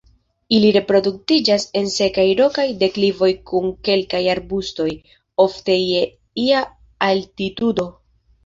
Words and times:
Ili 0.59 0.69
reproduktiĝas 0.75 1.65
en 1.81 1.89
sekaj 1.95 2.25
rokaj 2.39 2.65
deklivoj 2.85 3.29
kun 3.51 3.69
kelkaj 3.89 4.23
arbustoj, 4.35 4.89
ofte 5.47 5.77
je 5.79 6.01
ia 6.47 6.65
altitudo. 7.11 7.91